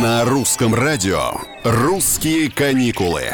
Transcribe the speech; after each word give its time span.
На 0.00 0.24
русском 0.24 0.74
радио 0.74 1.32
«Русские 1.64 2.50
каникулы». 2.50 3.24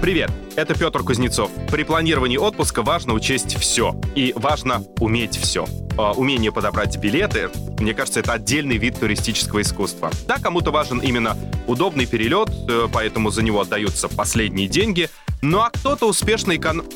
Привет, 0.00 0.30
это 0.56 0.72
Петр 0.72 1.02
Кузнецов. 1.02 1.50
При 1.70 1.82
планировании 1.82 2.38
отпуска 2.38 2.80
важно 2.80 3.12
учесть 3.12 3.58
все. 3.58 3.94
И 4.14 4.32
важно 4.34 4.84
уметь 5.00 5.36
все. 5.36 5.66
А, 5.98 6.12
умение 6.12 6.50
подобрать 6.50 6.96
билеты, 6.96 7.50
мне 7.78 7.92
кажется, 7.92 8.20
это 8.20 8.32
отдельный 8.32 8.78
вид 8.78 8.98
туристического 8.98 9.60
искусства. 9.60 10.10
Да, 10.26 10.38
кому-то 10.38 10.70
важен 10.70 10.98
именно 11.00 11.36
удобный 11.66 12.06
перелет, 12.06 12.48
э, 12.70 12.88
поэтому 12.90 13.28
за 13.28 13.42
него 13.42 13.60
отдаются 13.60 14.08
последние 14.08 14.68
деньги. 14.68 15.10
Ну 15.42 15.60
а 15.60 15.68
кто-то 15.68 16.08
успешно 16.08 16.56
эконом... 16.56 16.86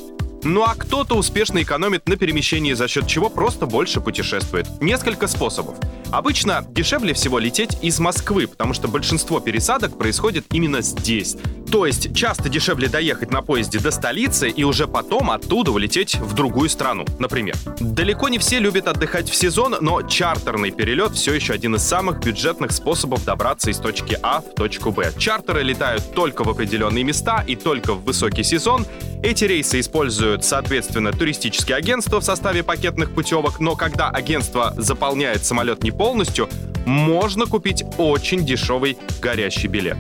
Ну 0.43 0.63
а 0.63 0.75
кто-то 0.75 1.17
успешно 1.17 1.63
экономит 1.63 2.09
на 2.09 2.17
перемещении, 2.17 2.73
за 2.73 2.89
счет 2.89 3.07
чего 3.07 3.29
просто 3.29 3.67
больше 3.67 4.01
путешествует. 4.01 4.67
Несколько 4.81 5.29
способов. 5.29 5.77
Обычно 6.13 6.67
дешевле 6.69 7.15
всего 7.15 7.39
лететь 7.39 7.79
из 7.83 8.01
Москвы, 8.01 8.49
потому 8.49 8.75
что 8.75 8.89
большинство 8.89 9.39
пересадок 9.39 9.97
происходит 9.97 10.45
именно 10.53 10.83
здесь. 10.83 11.37
То 11.71 11.87
есть 11.87 12.15
часто 12.17 12.49
дешевле 12.49 12.89
доехать 12.89 13.31
на 13.31 13.43
поезде 13.43 13.79
до 13.79 13.93
столицы 13.93 14.51
и 14.51 14.65
уже 14.65 14.89
потом 14.89 15.31
оттуда 15.31 15.71
улететь 15.71 16.17
в 16.17 16.35
другую 16.35 16.69
страну, 16.69 17.05
например. 17.21 17.55
Далеко 17.79 18.29
не 18.29 18.39
все 18.39 18.59
любят 18.59 18.89
отдыхать 18.89 19.31
в 19.31 19.37
сезон, 19.37 19.77
но 19.81 20.03
чартерный 20.03 20.73
перелет 20.73 21.13
все 21.13 21.33
еще 21.33 21.53
один 21.53 21.77
из 21.77 21.83
самых 21.83 22.19
бюджетных 22.19 22.73
способов 22.73 23.25
добраться 23.25 23.71
из 23.71 23.79
точки 23.79 24.19
А 24.21 24.41
в 24.41 24.55
точку 24.57 24.91
Б. 24.91 25.13
Чартеры 25.17 25.63
летают 25.63 26.13
только 26.13 26.43
в 26.43 26.49
определенные 26.49 27.05
места 27.05 27.45
и 27.47 27.55
только 27.55 27.95
в 27.95 28.03
высокий 28.03 28.43
сезон. 28.43 28.85
Эти 29.23 29.45
рейсы 29.45 29.81
используют, 29.81 30.45
соответственно, 30.45 31.13
туристические 31.13 31.77
агентства 31.77 32.21
в 32.21 32.25
составе 32.25 32.63
пакетных 32.63 33.15
путевок, 33.15 33.61
но 33.61 33.77
когда 33.77 34.09
агентство 34.09 34.73
заполняет 34.79 35.45
самолет 35.45 35.85
не 35.85 35.91
полностью, 35.91 36.49
можно 36.87 37.45
купить 37.45 37.85
очень 37.99 38.47
дешевый 38.47 38.97
горящий 39.21 39.69
билет. 39.69 39.99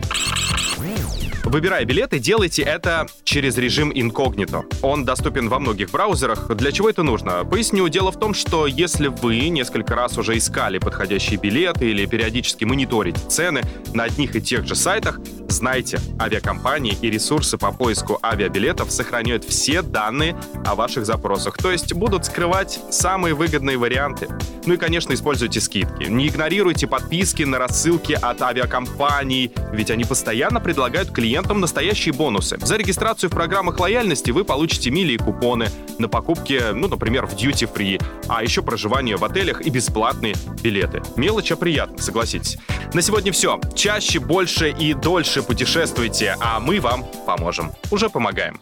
Выбирая 1.51 1.84
билеты, 1.84 2.20
делайте 2.20 2.62
это 2.62 3.09
через 3.25 3.59
режим 3.59 3.91
инкогнито. 3.93 4.67
Он 4.83 5.05
доступен 5.05 5.48
во 5.48 5.59
многих 5.59 5.91
браузерах. 5.91 6.47
Для 6.55 6.70
чего 6.70 6.89
это 6.89 7.03
нужно? 7.03 7.45
Поясню. 7.45 7.89
Дело 7.89 8.12
в 8.12 8.20
том, 8.20 8.34
что 8.34 8.69
если 8.69 9.09
вы 9.09 9.48
несколько 9.48 9.97
раз 9.97 10.17
уже 10.17 10.39
искали 10.39 10.79
подходящие 10.79 11.41
билеты 11.41 11.91
или 11.91 12.07
периодически 12.07 12.65
мониторите 12.65 13.20
цены 13.29 13.62
на 13.92 14.05
одних 14.05 14.37
и 14.37 14.41
тех 14.41 14.65
же 14.65 14.77
сайтах, 14.77 15.19
знайте, 15.48 15.98
авиакомпании 16.20 16.97
и 17.03 17.11
ресурсы 17.11 17.59
по 17.59 17.73
поиску 17.73 18.20
авиабилетов 18.23 18.92
сохраняют 18.92 19.42
все 19.42 19.83
данные 19.83 20.37
о 20.64 20.77
ваших 20.77 21.05
запросах, 21.05 21.57
то 21.57 21.73
есть 21.73 21.92
будут 21.95 22.27
скрывать 22.27 22.79
самые 22.91 23.35
выгодные 23.35 23.77
варианты. 23.77 24.29
Ну 24.67 24.75
и, 24.75 24.77
конечно, 24.77 25.12
используйте 25.14 25.61
скидки. 25.61 26.05
Не 26.05 26.29
игнорируйте 26.29 26.87
подписки 26.87 27.42
на 27.42 27.59
рассылки 27.59 28.12
от 28.12 28.41
авиакомпаний, 28.41 29.51
ведь 29.73 29.91
они 29.91 30.05
постоянно 30.05 30.61
предлагают 30.61 31.11
клиентам 31.11 31.39
клиентам 31.41 31.60
настоящие 31.60 32.12
бонусы. 32.12 32.58
За 32.60 32.77
регистрацию 32.77 33.30
в 33.30 33.33
программах 33.33 33.80
лояльности 33.80 34.30
вы 34.30 34.44
получите 34.44 34.91
мили 34.91 35.14
и 35.14 35.16
купоны 35.16 35.69
на 35.98 36.08
покупки, 36.08 36.60
ну, 36.74 36.86
например, 36.88 37.27
в 37.27 37.34
Duty 37.34 37.72
Free, 37.72 38.02
а 38.28 38.42
еще 38.42 38.62
проживание 38.62 39.16
в 39.16 39.24
отелях 39.24 39.62
и 39.62 39.70
бесплатные 39.70 40.34
билеты. 40.62 41.02
Мелочь, 41.16 41.50
а 41.52 41.56
приятно, 41.56 41.98
согласитесь. 41.98 42.58
На 42.92 43.00
сегодня 43.00 43.33
все. 43.33 43.58
Чаще, 43.74 44.20
больше 44.20 44.70
и 44.70 44.92
дольше 44.92 45.42
путешествуйте, 45.42 46.36
а 46.41 46.61
мы 46.61 46.78
вам 46.78 47.06
поможем. 47.27 47.72
Уже 47.91 48.11
помогаем. 48.11 48.61